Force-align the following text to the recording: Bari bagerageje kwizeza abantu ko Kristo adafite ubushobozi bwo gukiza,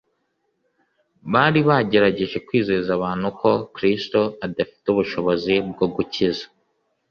Bari 1.33 1.59
bagerageje 1.69 2.37
kwizeza 2.47 2.89
abantu 2.97 3.27
ko 3.39 3.51
Kristo 3.75 4.19
adafite 4.45 4.85
ubushobozi 4.89 5.53
bwo 5.69 5.85
gukiza, 5.95 6.45